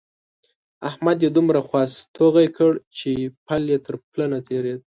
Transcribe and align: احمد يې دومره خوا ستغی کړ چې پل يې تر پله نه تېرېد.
احمد 0.89 1.17
يې 1.23 1.29
دومره 1.37 1.59
خوا 1.67 1.83
ستغی 1.97 2.47
کړ 2.57 2.71
چې 2.97 3.11
پل 3.45 3.63
يې 3.71 3.77
تر 3.85 3.95
پله 4.11 4.25
نه 4.33 4.39
تېرېد. 4.47 4.79